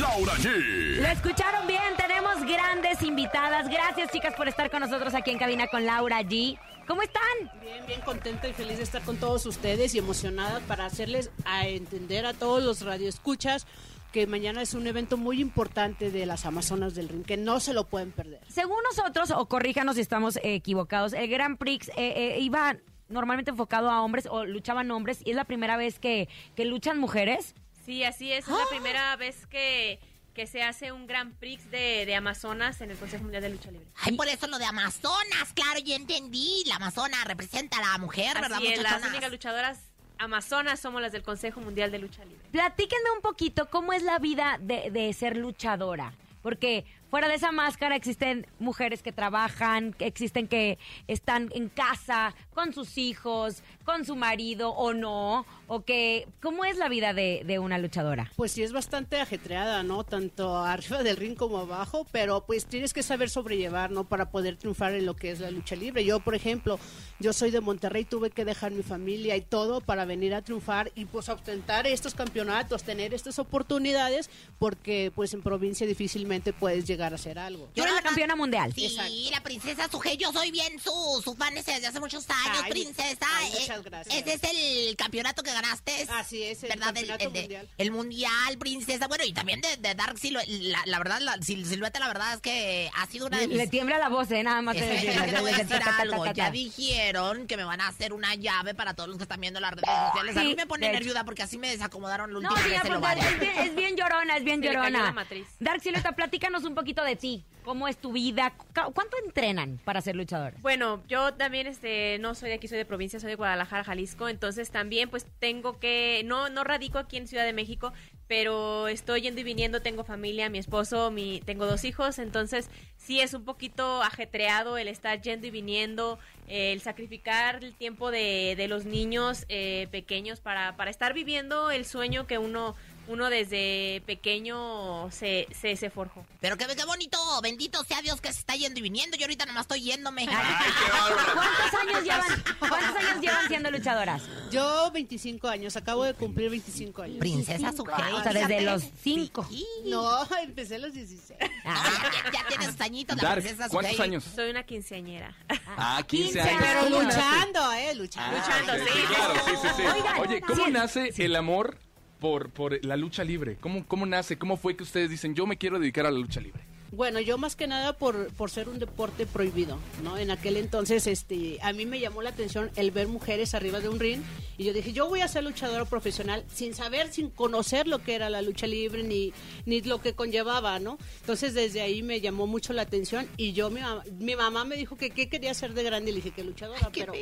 [0.00, 0.96] Laura G.
[0.96, 3.68] Lo escucharon bien, tenemos grandes invitadas.
[3.68, 6.58] Gracias, chicas, por estar con nosotros aquí en cabina con Laura G.
[6.88, 7.22] ¿Cómo están?
[7.60, 11.68] Bien, bien contenta y feliz de estar con todos ustedes y emocionada para hacerles a
[11.68, 13.64] entender a todos los radioescuchas
[14.10, 17.74] que mañana es un evento muy importante de las Amazonas del Ring, que no se
[17.74, 18.40] lo pueden perder.
[18.48, 22.76] Según nosotros, o corríjanos si estamos eh, equivocados, el Grand Prix eh, eh, iba
[23.08, 26.98] normalmente enfocado a hombres o luchaban hombres y es la primera vez que, que luchan
[26.98, 27.54] mujeres.
[27.84, 28.46] Sí, así es.
[28.46, 29.98] Es la primera vez que,
[30.34, 33.70] que se hace un Grand Prix de, de Amazonas en el Consejo Mundial de Lucha
[33.70, 33.86] Libre.
[34.02, 36.64] Ay, por eso lo de Amazonas, claro, ya entendí.
[36.66, 39.78] La Amazona representa a la mujer, ¿verdad, Así es, las únicas luchadoras
[40.18, 42.42] Amazonas somos las del Consejo Mundial de Lucha Libre.
[42.50, 46.12] Platíquenme un poquito cómo es la vida de, de ser luchadora.
[46.42, 52.72] Porque fuera de esa máscara existen mujeres que trabajan, existen que están en casa con
[52.72, 55.46] sus hijos, con su marido o no.
[55.66, 58.30] O que, ¿cómo es la vida de, de una luchadora?
[58.36, 60.04] Pues sí, es bastante ajetreada, ¿no?
[60.04, 64.04] Tanto arriba del ring como abajo, pero pues tienes que saber sobrellevar, ¿no?
[64.04, 66.04] Para poder triunfar en lo que es la lucha libre.
[66.04, 66.78] Yo, por ejemplo,
[67.18, 70.90] yo soy de Monterrey, tuve que dejar mi familia y todo para venir a triunfar
[70.94, 76.97] y pues ostentar estos campeonatos, tener estas oportunidades, porque pues en provincia difícilmente puedes llegar
[77.04, 77.68] a hacer algo.
[77.74, 78.72] Tú eres la campeona mundial.
[78.74, 82.70] Sí, la princesa Suje, yo soy bien su, su fan desde hace muchos años, Ay,
[82.70, 83.26] princesa.
[83.38, 84.16] ay, Eh, muchas gracias.
[84.16, 84.42] Ese es
[84.88, 86.06] el campeonato que ganaste.
[86.10, 86.86] Así es, el ¿verdad?
[86.86, 87.68] campeonato el, mundial.
[87.78, 89.06] el mundial, princesa.
[89.08, 90.50] Bueno, y también de, de Dark Silueta.
[90.50, 93.48] La, la verdad, la Sil- Silueta, la verdad es que ha sido una de Le,
[93.48, 93.56] mis...
[93.58, 94.42] le tiembla la voz, ¿eh?
[94.42, 94.76] Nada más.
[94.76, 96.24] Es que te voy a decir Ta, ta, ta, algo.
[96.24, 99.40] ta, Ya dijeron que me van a hacer una llave para todos los que están
[99.40, 100.36] viendo las redes sociales.
[100.36, 102.92] a Sí, mí me pone nerviosa porque así me desacomodaron la No, sí, vez el
[102.92, 105.14] es, bien, es bien llorona, es bien llorona.
[105.60, 107.44] Dark Silueta, platícanos un poquito de ti.
[107.64, 108.54] ¿Cómo es tu vida?
[108.56, 110.54] Cu- ¿Cuánto entrenan para ser luchador?
[110.62, 114.28] Bueno, yo también este no soy de aquí, soy de provincia, soy de Guadalajara, Jalisco,
[114.30, 117.92] entonces también pues tengo que no no radico aquí en Ciudad de México,
[118.26, 123.20] pero estoy yendo y viniendo, tengo familia, mi esposo, mi tengo dos hijos, entonces sí
[123.20, 128.66] es un poquito ajetreado el estar yendo y viniendo, el sacrificar el tiempo de, de
[128.68, 132.74] los niños eh, pequeños para, para estar viviendo el sueño que uno
[133.08, 136.24] uno desde pequeño se, se, se forjó.
[136.40, 139.16] Pero que qué bonito, bendito sea Dios que se está yendo y viniendo.
[139.16, 140.26] Yo ahorita nomás estoy yéndome.
[140.26, 144.22] ¿Cuántos años llevan, cuántos años llevan siendo luchadoras?
[144.50, 147.18] Yo 25 años, acabo de cumplir 25 años.
[147.18, 147.92] Princesa Suje.
[148.12, 149.48] O sea, desde los cinco.
[149.84, 151.38] No, empecé a los 16.
[151.64, 154.02] Ah, ya, ya tienes añitos, la Dark, princesa ¿cuántos Suje.
[154.04, 154.24] años?
[154.34, 155.34] Soy una quinceañera.
[155.76, 156.62] Ah, 15 15 años.
[156.62, 157.94] Pero luchando, ¿eh?
[157.94, 158.36] Luchando.
[158.38, 159.14] Luchando, Sí, sí.
[159.14, 159.82] claro, sí, sí, sí.
[159.82, 160.70] Oigan, Oye, ¿cómo sí.
[160.70, 161.78] nace el amor
[162.18, 163.56] por, por la lucha libre?
[163.60, 164.38] ¿Cómo, ¿Cómo nace?
[164.38, 166.67] ¿Cómo fue que ustedes dicen, yo me quiero dedicar a la lucha libre?
[166.90, 170.16] Bueno, yo más que nada por, por ser un deporte prohibido, ¿no?
[170.16, 173.88] En aquel entonces, este, a mí me llamó la atención el ver mujeres arriba de
[173.88, 174.22] un ring
[174.56, 178.14] y yo dije, yo voy a ser luchadora profesional sin saber, sin conocer lo que
[178.14, 179.32] era la lucha libre ni,
[179.66, 180.98] ni lo que conllevaba, ¿no?
[181.20, 184.76] Entonces desde ahí me llamó mucho la atención y yo, mi, mam- mi mamá me
[184.76, 187.12] dijo que qué quería hacer de grande y le dije que luchadora, pero,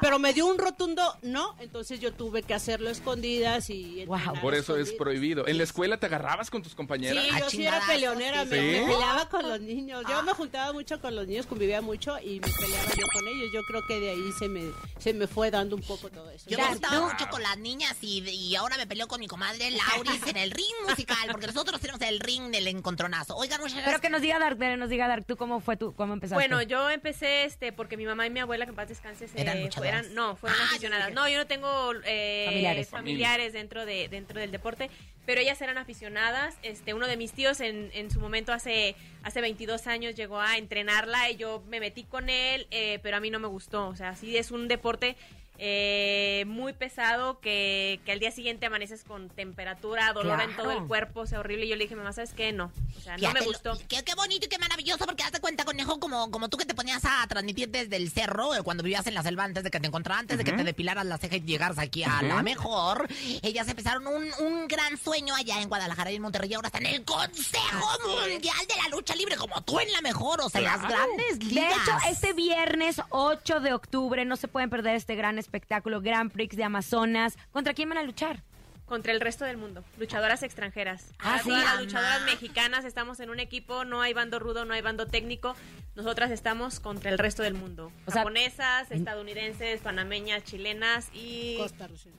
[0.00, 4.00] pero me dio un rotundo no, entonces yo tuve que hacerlo a escondidas y...
[4.02, 5.46] entrenar Por eso es prohibido.
[5.48, 7.24] ¿En la escuela te agarrabas con tus compañeras?
[7.24, 8.50] Sí, Ah, yo sí era peleonera, sí.
[8.50, 10.04] me, peleaba con los niños.
[10.08, 13.50] Yo me juntaba mucho con los niños, convivía mucho y me peleaba yo con ellos.
[13.52, 16.48] Yo creo que de ahí se me, se me fue dando un poco todo eso.
[16.48, 19.70] Yo me gustaba mucho con las niñas y, y ahora me peleo con mi comadre
[19.70, 23.36] Lauris en el ring musical, porque nosotros tenemos el ring del encontronazo.
[23.36, 26.14] Oigan, muchas Pero que nos diga Dark, nos diga Dark, ¿tú cómo fue tú, cómo
[26.14, 26.34] empezaste?
[26.34, 29.70] Bueno, yo empecé este porque mi mamá y mi abuela, que en paz descanse, se
[29.70, 31.12] fueran, no, fueron aficionadas.
[31.12, 32.88] No, yo no tengo eh, Familiares.
[32.88, 34.90] familiares dentro de dentro del deporte,
[35.26, 36.56] pero ellas eran aficionadas.
[36.62, 40.56] Este, uno de mis tíos en, en su momento hace hace 22 años llegó a
[40.56, 43.88] entrenarla y yo me metí con él, eh, pero a mí no me gustó.
[43.88, 45.16] O sea, sí es un deporte
[45.58, 50.80] eh, muy pesado que, que al día siguiente amaneces con temperatura, dolor en todo Claro.
[50.82, 51.66] el cuerpo, o sea, horrible.
[51.66, 52.52] Y yo le dije, mamá, ¿sabes qué?
[52.52, 52.72] No.
[52.96, 53.78] O sea, no me gustó.
[53.88, 56.74] Qué, qué bonito y qué maravilloso, porque hazte cuenta, conejo, como, como tú que te
[56.74, 59.80] ponías a transmitir desde el cerro, eh, cuando vivías en la selva antes de que
[59.80, 63.08] te encontraras, antes de que te depilaras la ceja y llegaras aquí a la mejor.
[63.42, 66.94] Ellas empezaron un, un gran sueño allá en Guadalajara y en Monterrey, ahora están en
[66.96, 70.78] el Consejo Mundial de la Lucha Libre, como tú en la mejor, o sea, las
[70.78, 70.94] Claro.
[70.94, 71.72] grandes De ligas.
[71.82, 76.56] hecho, este viernes 8 de octubre no se pueden perder este gran espectáculo, Grand Prix
[76.56, 77.38] de Amazonas.
[77.52, 78.42] ¿Contra quién van a luchar?
[78.86, 81.06] Contra el resto del mundo, luchadoras extranjeras.
[81.18, 81.80] Ah, Todas sí, las mamá.
[81.82, 85.54] luchadoras mexicanas estamos en un equipo, no hay bando rudo, no hay bando técnico.
[85.96, 87.90] Nosotras estamos contra el resto del mundo.
[88.06, 91.58] O sea, Japonesas, estadounidenses, panameñas, chilenas y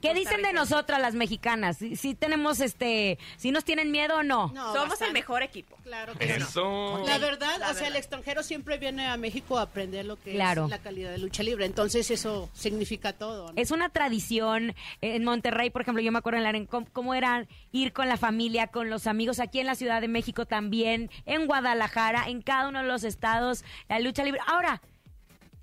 [0.01, 1.77] ¿Qué dicen de nosotras las mexicanas?
[1.77, 4.47] Si, si tenemos este, si nos tienen miedo o no.
[4.53, 5.05] No, Somos bastante.
[5.05, 5.77] el mejor equipo.
[5.83, 6.33] Claro que sí.
[6.41, 7.03] Eso.
[7.05, 10.31] La verdad, La o sea, el extranjero siempre viene a México a aprender lo que
[10.33, 10.65] Claro.
[10.65, 11.65] es la calidad de lucha libre.
[11.65, 13.51] Entonces eso significa todo.
[13.53, 13.61] ¿no?
[13.61, 14.73] Es una tradición.
[15.01, 18.17] En Monterrey, por ejemplo, yo me acuerdo en la cómo, cómo era ir con la
[18.17, 22.69] familia, con los amigos, aquí en la Ciudad de México también, en Guadalajara, en cada
[22.69, 24.41] uno de los estados, la lucha libre.
[24.47, 24.81] Ahora,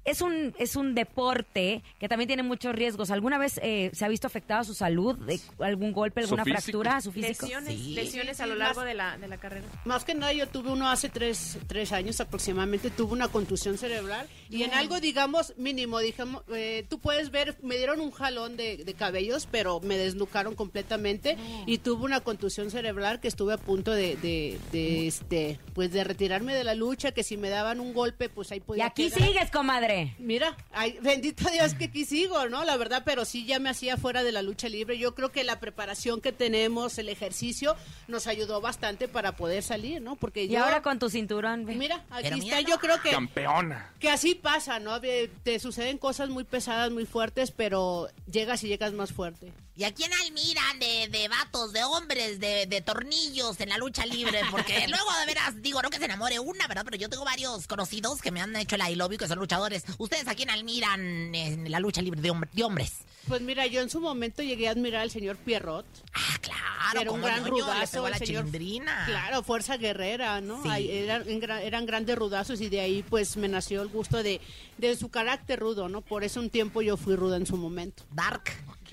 [0.05, 3.11] es un, es un deporte que también tiene muchos riesgos.
[3.11, 5.17] ¿Alguna vez eh, se ha visto afectada su salud?
[5.19, 6.61] de ¿Algún golpe, Su alguna físico.
[6.83, 7.47] fractura, su físico?
[7.47, 7.95] Lesiones, Sí.
[7.95, 9.67] lesiones a lo largo más- de la, de la carrera.
[9.85, 14.29] Más que nada, yo tuve uno hace tres, tres años aproximadamente, tuve una contusión cerebral
[14.51, 18.79] y en algo, digamos, mínimo, digamos, eh, tú puedes ver, me dieron un jalón de,
[18.85, 21.37] de cabellos, pero me desnucaron completamente
[21.67, 26.05] y tuve una contusión cerebral que estuve a punto de, de, de, este, pues de
[26.05, 29.11] retirarme de la lucha, que si me daban un golpe, pues ahí Y podía aquí
[29.11, 29.29] quedar.
[29.29, 29.94] sigues, comadre.
[30.19, 32.65] Mira, ay, bendito Dios que aquí sigo, ¿no?
[32.65, 34.99] La verdad, pero sí ya me hacía fuera de la lucha libre.
[34.99, 37.77] Yo creo que la preparación que tenemos, el ejercicio,
[38.09, 40.17] nos ayudó bastante para poder salir, ¿no?
[40.17, 41.65] Porque Y yo, ahora con tu cinturón.
[41.67, 41.75] ve.
[41.75, 42.45] mira, aquí Pero está.
[42.45, 43.93] mira, Yo creo que Campeona.
[43.99, 45.01] que así pasa, ¿no?
[45.01, 49.53] Te suceden cosas muy pesadas, muy fuertes, pero llegas y llegas más fuerte.
[49.77, 54.07] Y aquí en Almira, de, de vatos, de hombres, de, de tornillos en la lucha
[54.07, 56.83] libre, porque luego de veras, digo, no que se enamore una, ¿verdad?
[56.85, 59.39] Pero yo tengo varios conocidos que me han hecho el I love you, que son
[59.41, 59.83] luchadores.
[59.99, 62.93] Ustedes aquí en Almira, en, la lucha libre de, hom- de hombres.
[63.27, 65.87] Pues mira, yo en su momento llegué a admirar al señor Pierrot.
[66.13, 67.93] Ah, claro, era un gran le rudazo.
[67.93, 69.05] pegó a la el señor- chilindrina.
[69.07, 70.63] Claro, fuerza guerrera, ¿no?
[70.63, 70.89] Sí.
[70.91, 71.25] Eran,
[71.63, 74.41] eran grandes rudazos y de ahí pues me nació el gusto de,
[74.79, 76.01] de su carácter rudo, ¿no?
[76.03, 78.05] Por eso un tiempo yo fui ruda en su momento.
[78.13, 78.45] Dark.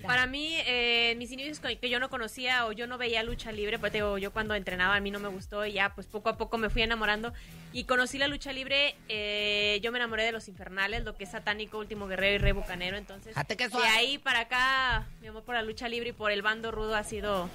[0.04, 3.77] Para mí, eh, mis inicios que yo no conocía o yo no veía lucha libre,
[3.77, 6.29] pues te digo, yo cuando entrenaba a mí no me gustó y ya pues poco
[6.29, 7.34] a poco me fui enamorando
[7.73, 11.31] y conocí la lucha libre, eh, yo me enamoré de los infernales, lo que es
[11.31, 15.55] satánico, último guerrero y rey bucanero, entonces que de ahí para acá mi amor por
[15.55, 17.49] la lucha libre y por el bando rudo ha sido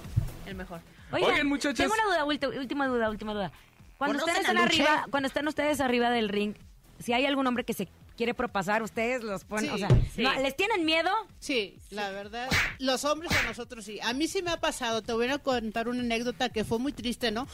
[0.45, 0.81] el mejor.
[1.11, 1.77] Oigan, Oigan, muchachas.
[1.77, 2.25] Tengo una duda,
[2.59, 3.51] última duda, última duda.
[3.97, 6.53] Cuando ¿Conocen ustedes están arriba, cuando están ustedes arriba del ring,
[6.99, 10.23] si hay algún hombre que se quiere propasar, ustedes los ponen, Sí, o sea, sí.
[10.23, 11.09] ¿no- ¿les tienen miedo?
[11.39, 12.49] Sí, la verdad,
[12.79, 13.99] los hombres a nosotros sí.
[14.01, 16.91] A mí sí me ha pasado, te voy a contar una anécdota que fue muy
[16.91, 17.47] triste, ¿no?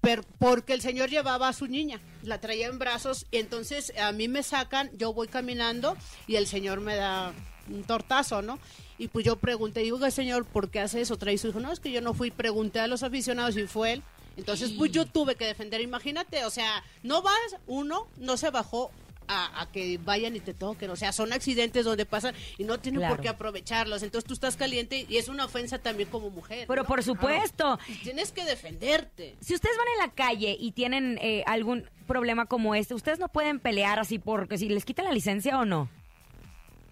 [0.00, 4.12] Pero porque el señor llevaba a su niña, la traía en brazos y entonces a
[4.12, 5.96] mí me sacan, yo voy caminando
[6.26, 7.32] y el señor me da
[7.68, 8.58] un tortazo, ¿no?
[8.98, 11.16] Y pues yo pregunté, digo, "Oiga, señor, ¿por qué hace eso?
[11.16, 13.94] Trae su hijo, no, es que yo no fui, pregunté a los aficionados y fue
[13.94, 14.02] él.
[14.36, 18.90] Entonces, pues yo tuve que defender, imagínate, o sea, no vas, uno no se bajó
[19.28, 22.78] a, a que vayan y te toquen, o sea, son accidentes donde pasan y no
[22.78, 23.14] tienen Claro.
[23.16, 26.66] por qué aprovecharlos, entonces tú estás caliente y es una ofensa también como mujer.
[26.68, 26.88] Pero ¿no?
[26.88, 27.78] por supuesto.
[28.02, 29.34] Tienes que defenderte.
[29.40, 33.28] Si ustedes van en la calle y tienen eh, algún problema como este, ustedes no
[33.28, 35.88] pueden pelear así porque si les quitan la licencia o no.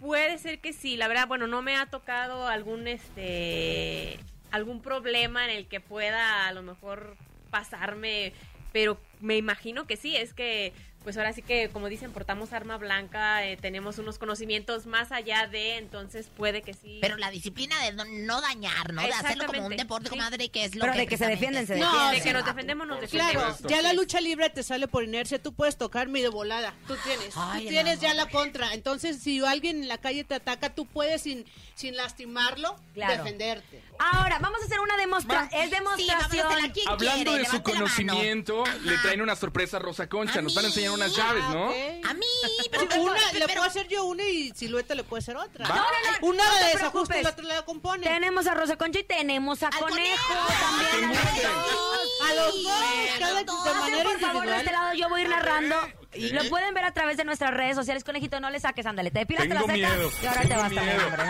[0.00, 4.18] Puede ser que sí, la verdad, bueno, no me ha tocado algún este
[4.50, 7.16] algún problema en el que pueda a lo mejor
[7.50, 8.32] pasarme,
[8.72, 12.76] pero me imagino que sí, es que pues ahora sí que, como dicen, portamos arma
[12.78, 16.98] blanca, eh, tenemos unos conocimientos más allá de, entonces puede que sí.
[17.00, 19.02] Pero la disciplina de no, no dañar, ¿no?
[19.02, 20.10] De hacerlo como un deporte, Sí.
[20.10, 22.10] comadre, que es lo Pero que de que se defienden, se defienden.
[22.12, 23.56] de que nos defendemos, nos defendemos.
[23.58, 26.94] Claro, ya la lucha libre te sale por inercia, tú puedes tocarme de volada, tú
[27.04, 30.74] tienes, Ay, tú tienes ya la contra, entonces si alguien en la calle te ataca,
[30.74, 33.22] tú puedes sin, sin lastimarlo, Claro.
[33.24, 33.82] defenderte.
[34.10, 35.62] Ahora, vamos a hacer una demostración.
[35.62, 36.46] Es demostración.
[36.88, 40.42] Hablando de su conocimiento, le traen una sorpresa a Rosa Concha.
[40.42, 41.66] Nos van a enseñar unas llaves, ¿no?
[41.68, 42.26] A mí,
[42.70, 45.68] pero una, le puedo hacer yo una y silueta le puede hacer otra.
[45.68, 45.76] Va.
[45.76, 45.88] No, no,
[46.20, 47.22] no, una no la desajusta y preocupes.
[47.22, 48.06] la otra la compone.
[48.06, 51.10] Tenemos a Rosa Concha y tenemos a Conejo, también.
[51.10, 52.80] a los dos.
[53.22, 55.30] A los dos, cada de manera por favor, de este lado yo voy a ir
[55.30, 55.76] narrando.
[56.14, 58.04] Y lo pueden ver a través de nuestras redes sociales.
[58.04, 59.10] Conejito, no le saques, ándale.
[59.10, 60.10] Te depilaste Tengo la miedo.
[60.22, 60.82] y ahora te vas no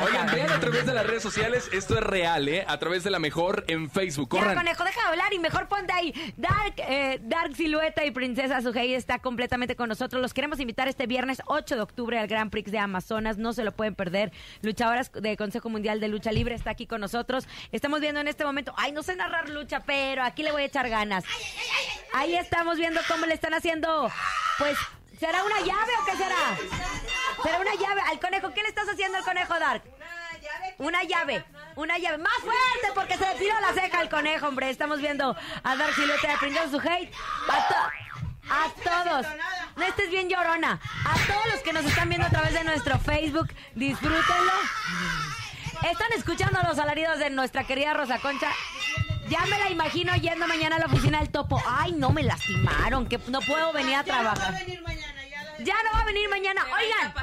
[0.05, 1.69] Oigan, vean a través de las redes sociales.
[1.73, 2.65] Esto es real, ¿eh?
[2.67, 4.29] A través de la mejor en Facebook.
[4.33, 4.57] Ya, Corran.
[4.57, 6.13] conejo, deja de hablar y mejor ponte ahí.
[6.37, 10.21] Dark, eh, Dark Silueta y Princesa Sujei está completamente con nosotros.
[10.21, 13.39] Los queremos invitar este viernes 8 de octubre al Grand Prix de Amazonas.
[13.39, 14.33] No se lo pueden perder.
[14.63, 17.47] Luchadoras de Consejo Mundial de Lucha Libre está aquí con nosotros.
[17.71, 18.75] Estamos viendo en este momento.
[18.77, 21.25] Ay, no sé narrar lucha, pero aquí le voy a echar ganas.
[22.15, 24.11] Ahí estamos viendo cómo le están haciendo.
[24.59, 24.72] Pues,
[25.23, 26.59] ¿será una llave o qué será?
[27.43, 28.01] ¿Será una llave?
[28.11, 29.83] Al conejo, ¿qué le estás haciendo al conejo, Dark?
[30.79, 31.45] Una llave,
[31.77, 32.19] una llave.
[32.19, 34.69] Más fuerte porque se le tiró la ceja al conejo, hombre.
[34.69, 37.13] Estamos viendo a Dark Silueta de Princesa su hate.
[37.49, 37.93] A, to-
[38.51, 39.27] a todos.
[39.77, 40.81] No estés bien llorona.
[41.05, 44.53] A todos los que nos están viendo a través de nuestro Facebook, disfrútenlo.
[45.89, 48.51] Están escuchando los alaridos de nuestra querida Rosa Concha.
[49.29, 51.63] Ya me la imagino yendo mañana a la oficina del topo.
[51.67, 54.55] Ay, no me lastimaron, que no puedo venir a trabajar.
[55.59, 56.65] Ya no va a venir mañana.
[56.75, 57.15] Oigan,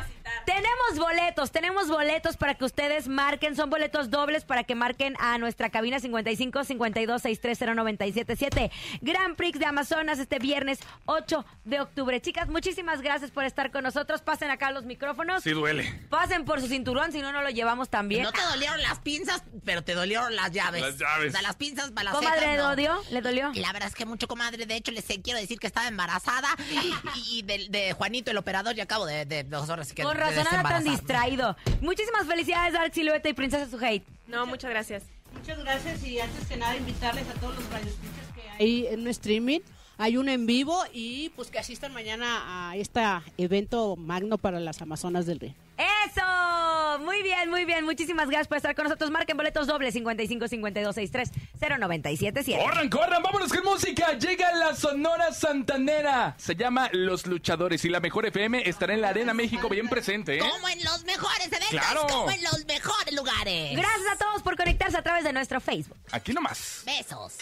[0.50, 3.56] tenemos boletos, tenemos boletos para que ustedes marquen.
[3.56, 8.72] Son boletos dobles para que marquen a nuestra cabina 55 52 630 977.
[9.02, 12.20] Grand Prix de Amazonas este viernes 8 de octubre.
[12.20, 14.22] Chicas, muchísimas gracias por estar con nosotros.
[14.22, 15.44] Pasen acá los micrófonos.
[15.44, 16.08] Sí duele.
[16.10, 18.24] Pasen por su cinturón, si no, no lo llevamos también.
[18.24, 20.82] No te dolieron las pinzas, pero te dolieron las llaves.
[20.82, 21.30] Las llaves.
[21.30, 22.70] O sea, las pinzas para las ¿Comadre le no.
[22.70, 23.00] dolió?
[23.12, 23.52] ¿Le dolió?
[23.54, 24.66] La verdad es que mucho, comadre.
[24.66, 28.74] De hecho, les quiero decir que estaba embarazada y, y de, de Juanito, el operador,
[28.74, 31.56] ya acabo de, de dos horas que Con razón era tan distraído.
[31.82, 34.04] Muchísimas felicidades, Dark Silueta y Princesa Sujeit.
[34.28, 35.04] No, muchas gracias.
[35.34, 39.08] Muchas gracias y antes que nada invitarles a todos los radioescuchas que hay en un
[39.08, 39.60] streaming.
[40.02, 43.02] Hay uno en vivo y pues que asistan mañana a este
[43.38, 45.54] evento magno para las Amazonas del Río.
[45.78, 47.00] ¡Eso!
[47.04, 47.84] Muy bien, muy bien.
[47.84, 49.12] Muchísimas gracias por estar con nosotros.
[49.12, 52.58] Marquen boletos dobles 55 52 63 0977.
[52.58, 54.14] Corran, corran, vámonos con música.
[54.18, 56.34] Llega la Sonora Santanera.
[56.38, 60.38] Se llama Los Luchadores y la Mejor FM estará en la Arena México bien presente,
[60.38, 60.40] ¿eh?
[60.40, 62.08] Como en los mejores eventos, Claro.
[62.08, 63.76] como en los mejores lugares.
[63.76, 65.98] Gracias a todos por conectarse a través de nuestro Facebook.
[66.12, 66.84] Aquí nomás.
[66.86, 67.34] Besos.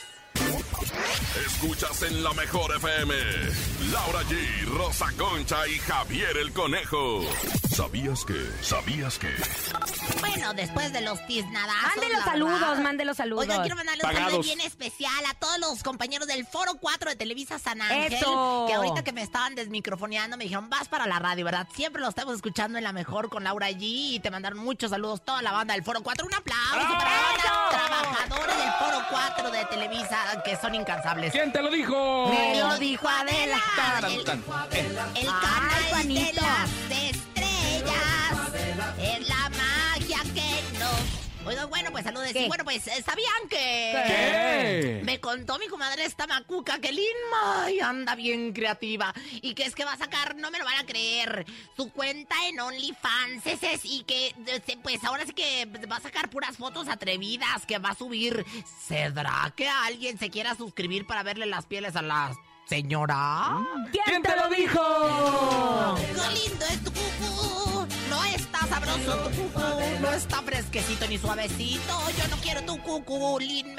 [1.45, 3.13] Escuchas en la mejor FM.
[3.91, 7.21] Laura G, Rosa Concha y Javier el Conejo.
[7.73, 8.49] ¿Sabías que?
[8.62, 9.29] ¿Sabías que?
[10.19, 11.95] Bueno, después de los tiznadazos.
[11.95, 13.43] Mande los saludos, mande los saludos.
[13.45, 17.15] Oigan, quiero mandarle un saludo bien especial a todos los compañeros del Foro 4 de
[17.15, 18.13] Televisa San Ángel.
[18.13, 18.65] ¡Eso!
[18.67, 21.67] Que ahorita que me estaban desmicrofoneando me dijeron, vas para la radio, ¿verdad?
[21.75, 23.77] Siempre lo estamos escuchando en la mejor con Laura G.
[23.81, 26.25] Y te mandaron muchos saludos toda la banda del Foro 4.
[26.25, 31.31] Un aplauso para la banda trabajadora del Foro 4 de Televisa que son incansables.
[31.31, 32.27] ¿Quién te lo dijo?
[32.29, 33.57] Me lo dijo Adela.
[34.09, 34.43] El, tan.
[35.15, 36.89] el Ay, canal de las
[41.47, 42.29] Oigan, bueno, pues saludos.
[42.36, 44.03] Y bueno, pues, eh, ¿sabían que...?
[44.07, 45.01] ¿Qué?
[45.03, 49.13] Me contó mi comadre esta macuca que Lin May anda bien creativa.
[49.41, 52.36] Y que es que va a sacar, no me lo van a creer, su cuenta
[52.47, 53.45] en OnlyFans.
[53.45, 57.77] es, y que, se- pues ahora sí que va a sacar puras fotos atrevidas que
[57.79, 58.45] va a subir.
[58.88, 62.33] ¿Cedrá que alguien se quiera suscribir para verle las pieles a la
[62.67, 63.57] señora?
[64.05, 65.95] ¿Quién te lo dijo?
[65.97, 67.76] ¡Qué lindo es tu cucú!
[68.17, 69.62] No está sabroso tu cucú,
[70.01, 71.93] no está fresquecito ni suavecito.
[72.17, 73.75] Yo no quiero tu cucú, Lin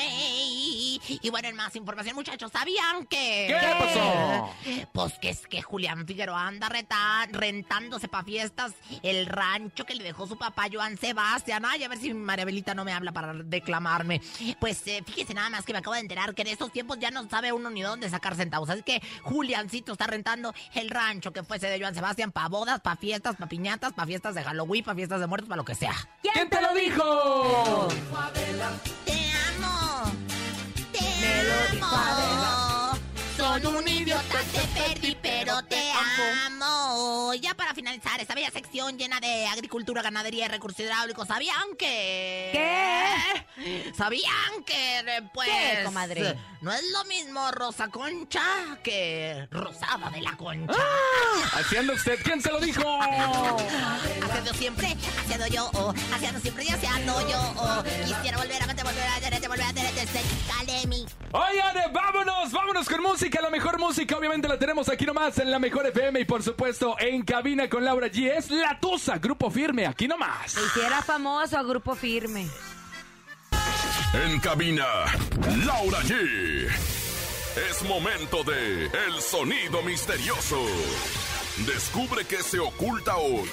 [1.08, 3.46] Y bueno, en más información, muchachos, ¿sabían que...?
[3.48, 4.50] ¿Qué pasó?
[4.92, 10.04] Pues que es que Julián Figueroa anda reta- rentándose para fiestas el rancho que le
[10.04, 11.64] dejó su papá Joan Sebastián.
[11.64, 14.20] Ay, a ver si María Belita no me habla para declamarme.
[14.60, 17.10] Pues eh, fíjese nada más que me acabo de enterar que en estos tiempos ya
[17.10, 18.70] no sabe uno ni dónde sacar centavos.
[18.70, 22.96] Así que Juliancito está rentando el rancho que fuese de Joan Sebastián para bodas, para
[22.96, 25.94] fiestas, para piñatas, para fiestas de Halloween, para fiestas de muertos, para lo que sea.
[26.22, 27.88] ¿Quién te lo dijo?
[31.48, 32.98] Lo dijo amo.
[33.36, 36.57] Son un idiota, te perdí, pero te amo.
[37.40, 42.50] Ya para finalizar esta bella sección llena de agricultura, ganadería y recursos hidráulicos, ¿sabían que...
[42.52, 43.92] ¿Qué?
[43.96, 45.48] ¿Sabían que, eh, pues...
[45.48, 46.36] ¿Qué, comadre?
[46.60, 48.42] No es lo mismo Rosa Concha
[48.82, 50.72] que Rosada de la Concha.
[51.54, 52.18] Así anda usted.
[52.22, 52.82] ¿Quién se lo dijo?
[54.22, 57.82] Haciendo siempre, haciendo yo, oh, haciendo siempre y haciendo yo, oh.
[58.06, 61.06] Quisiera volver a verte, volver a tenerte, volver a tenerte, Calemi.
[61.32, 63.40] Oigan, eh, vámonos, vámonos con música.
[63.40, 66.77] La mejor música, obviamente, la tenemos aquí nomás en la mejor FM y, por supuesto,
[66.98, 68.30] en cabina con Laura G.
[68.36, 70.52] Es La Tusa, grupo firme, aquí nomás.
[70.52, 72.46] Se hiciera famoso grupo firme.
[74.14, 74.84] En cabina,
[75.66, 76.68] Laura G.
[77.70, 80.64] Es momento de El Sonido Misterioso.
[81.66, 83.48] Descubre qué se oculta hoy.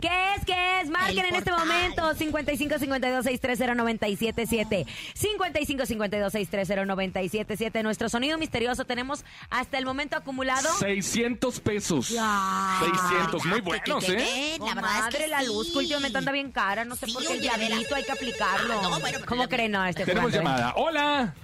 [0.00, 0.33] ¿Qué es?
[0.54, 0.90] ¿Qué es?
[0.90, 8.84] Marquen en este momento 55 52 630 977 55 52 630 977 Nuestro sonido misterioso
[8.84, 12.06] tenemos hasta el momento acumulado 600 pesos.
[12.06, 14.56] 600, muy buenos, ¿eh?
[14.60, 15.46] La verdad es Madre, que la sí.
[15.46, 16.84] luz últimamente anda bien cara.
[16.84, 18.82] No sé Sí, por qué el diablito hay que aplicarlo.
[18.82, 19.72] No, bueno, ¿Cómo creen?
[19.72, 20.54] No, este Tenemos jugando, ¿eh?
[20.54, 20.74] llamada.
[20.76, 21.34] Hola.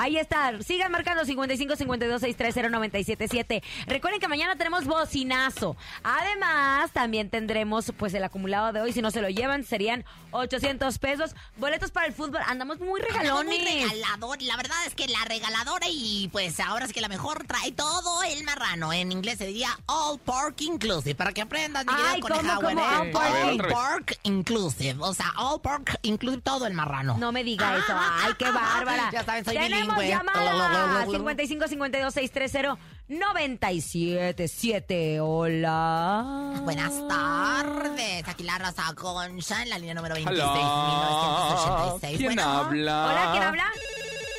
[0.00, 0.62] Ahí está.
[0.62, 3.62] Sigan marcando 55 52 630 977.
[3.86, 5.76] Recuerden que mañana tenemos bocinazo.
[6.02, 8.94] Además, también tendremos pues el acumulado de hoy.
[8.94, 11.34] Si no se lo llevan, serían 800 pesos.
[11.58, 12.40] Boletos para el fútbol.
[12.46, 13.60] Andamos muy Andamos regalones.
[13.60, 14.40] muy regalador.
[14.40, 18.22] La verdad es que la regaladora y pues ahora es que la mejor trae todo
[18.22, 18.94] el marrano.
[18.94, 21.14] En inglés se diría All Pork Inclusive.
[21.14, 22.82] Para que aprendas, mi Ay, ¿cómo, cómo?
[22.82, 24.18] All pork.
[24.22, 24.96] Inclusive.
[25.00, 27.18] O sea, All Pork Inclusive todo el marrano.
[27.18, 27.92] No me diga eso.
[27.94, 29.10] Ay, qué bárbara.
[29.12, 29.89] Ya saben, soy bilingüe.
[29.98, 31.06] Llamada.
[31.06, 32.78] 55 52 630
[33.08, 35.20] 977.
[35.20, 36.60] Hola.
[36.62, 38.28] Buenas tardes.
[38.28, 40.52] Aquí la Rosa Concha en la línea número 26, Hola.
[40.54, 42.16] 1986.
[42.18, 43.06] ¿Quién Bueno, habla?
[43.06, 43.64] Hola, ¿quién habla?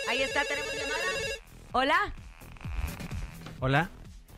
[0.10, 1.02] Ahí está, tenemos llamada.
[1.74, 2.14] Hola.
[3.60, 3.90] Hola,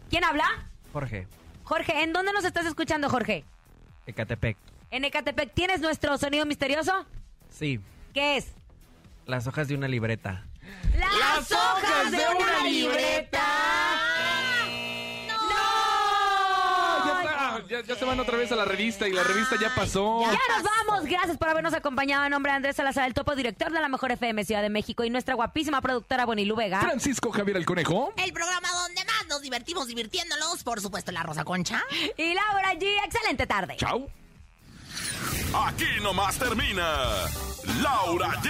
[0.10, 0.46] ¿Quién habla?
[0.92, 1.28] Jorge,
[1.64, 3.46] Jorge, ¿en dónde nos estás escuchando, Jorge?
[4.06, 4.58] Ecatepec.
[4.92, 7.06] En Ecatepec, ¿tienes nuestro sonido misterioso?
[7.50, 7.80] Sí,
[8.14, 8.48] ¿Qué es?
[9.26, 10.46] las hojas de una libreta.
[10.98, 13.44] Las, hojas de una libreta.
[17.06, 19.74] Ya, está, ya, ya se van otra vez a la revista y la revista ya
[19.76, 20.22] pasó.
[20.22, 21.06] Ya nos vamos.
[21.06, 22.26] Gracias por habernos acompañado.
[22.26, 25.04] En nombre de Andrés Salazar, el topo director de la Mejor FM Ciudad de México
[25.04, 26.82] y nuestra guapísima productora Bonilu Vega.
[26.82, 28.14] Francisco Javier el Conejo.
[28.18, 31.84] El programa donde más nos divertimos divirtiéndolos, por supuesto, la Rosa Concha.
[32.18, 32.86] Y Laura G.
[33.06, 33.76] Excelente tarde.
[33.78, 34.10] Chao.
[35.54, 37.28] Aquí nomás termina
[37.82, 38.50] Laura G,